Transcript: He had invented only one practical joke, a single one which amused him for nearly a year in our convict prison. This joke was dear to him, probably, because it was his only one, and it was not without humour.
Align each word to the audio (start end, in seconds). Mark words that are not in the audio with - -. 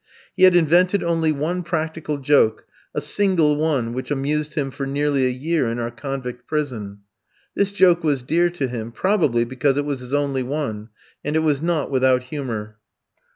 He 0.35 0.45
had 0.45 0.55
invented 0.55 1.03
only 1.03 1.31
one 1.31 1.61
practical 1.61 2.17
joke, 2.17 2.65
a 2.95 2.99
single 2.99 3.55
one 3.55 3.93
which 3.93 4.09
amused 4.09 4.55
him 4.55 4.71
for 4.71 4.87
nearly 4.87 5.27
a 5.27 5.29
year 5.29 5.67
in 5.67 5.77
our 5.77 5.91
convict 5.91 6.47
prison. 6.47 7.01
This 7.53 7.71
joke 7.71 8.03
was 8.03 8.23
dear 8.23 8.49
to 8.49 8.67
him, 8.67 8.91
probably, 8.91 9.45
because 9.45 9.77
it 9.77 9.85
was 9.85 9.99
his 9.99 10.11
only 10.15 10.41
one, 10.41 10.89
and 11.23 11.35
it 11.35 11.43
was 11.45 11.61
not 11.61 11.91
without 11.91 12.23
humour. 12.23 12.77